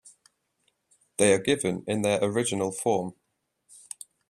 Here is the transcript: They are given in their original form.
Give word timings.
They 1.17 1.31
are 1.31 1.37
given 1.37 1.83
in 1.85 2.01
their 2.01 2.23
original 2.23 2.71
form. 2.71 3.13